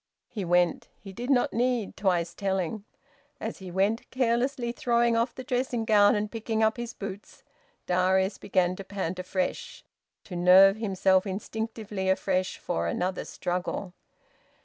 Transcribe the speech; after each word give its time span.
He 0.29 0.43
went. 0.43 0.87
He 0.97 1.13
did 1.13 1.29
not 1.29 1.53
need 1.53 1.95
twice 1.95 2.33
telling. 2.33 2.85
As 3.39 3.59
he 3.59 3.69
went, 3.69 4.09
carelessly 4.09 4.71
throwing 4.71 5.15
off 5.15 5.35
the 5.35 5.43
dressing 5.43 5.85
gown 5.85 6.15
and 6.15 6.31
picking 6.31 6.63
up 6.63 6.77
his 6.77 6.95
boots, 6.95 7.43
Darius 7.85 8.39
began 8.39 8.75
to 8.77 8.83
pant 8.83 9.19
afresh, 9.19 9.83
to 10.23 10.35
nerve 10.35 10.77
himself 10.77 11.27
instinctively 11.27 12.09
afresh 12.09 12.57
for 12.57 12.87
another 12.87 13.25
struggle. 13.25 13.93